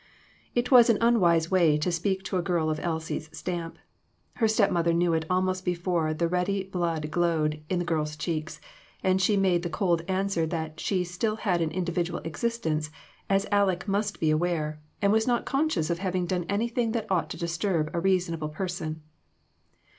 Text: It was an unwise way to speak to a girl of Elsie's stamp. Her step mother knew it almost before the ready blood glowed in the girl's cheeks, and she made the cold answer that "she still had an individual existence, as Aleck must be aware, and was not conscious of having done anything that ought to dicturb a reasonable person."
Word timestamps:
It 0.55 0.71
was 0.71 0.89
an 0.89 0.97
unwise 0.99 1.51
way 1.51 1.77
to 1.77 1.91
speak 1.91 2.23
to 2.23 2.37
a 2.37 2.41
girl 2.41 2.71
of 2.71 2.79
Elsie's 2.79 3.29
stamp. 3.37 3.77
Her 4.37 4.47
step 4.47 4.71
mother 4.71 4.93
knew 4.93 5.13
it 5.13 5.25
almost 5.29 5.63
before 5.63 6.11
the 6.11 6.27
ready 6.27 6.63
blood 6.63 7.11
glowed 7.11 7.61
in 7.69 7.77
the 7.77 7.85
girl's 7.85 8.15
cheeks, 8.15 8.59
and 9.03 9.21
she 9.21 9.37
made 9.37 9.61
the 9.61 9.69
cold 9.69 10.01
answer 10.07 10.47
that 10.47 10.79
"she 10.79 11.03
still 11.03 11.35
had 11.35 11.61
an 11.61 11.69
individual 11.69 12.19
existence, 12.21 12.89
as 13.29 13.45
Aleck 13.51 13.87
must 13.87 14.19
be 14.19 14.31
aware, 14.31 14.81
and 15.03 15.11
was 15.11 15.27
not 15.27 15.45
conscious 15.45 15.91
of 15.91 15.99
having 15.99 16.25
done 16.25 16.47
anything 16.49 16.93
that 16.93 17.05
ought 17.11 17.29
to 17.29 17.37
dicturb 17.37 17.91
a 17.93 17.99
reasonable 17.99 18.49
person." 18.49 19.03